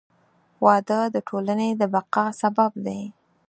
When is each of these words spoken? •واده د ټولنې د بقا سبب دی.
•واده 0.65 0.99
د 1.15 1.17
ټولنې 1.29 1.69
د 1.79 1.81
بقا 1.93 2.25
سبب 2.41 2.71
دی. 2.85 3.01